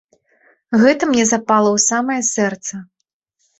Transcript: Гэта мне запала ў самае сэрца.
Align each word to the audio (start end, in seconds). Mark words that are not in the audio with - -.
Гэта 0.83 1.03
мне 1.11 1.27
запала 1.33 1.69
ў 1.75 1.79
самае 1.91 2.21
сэрца. 2.33 2.83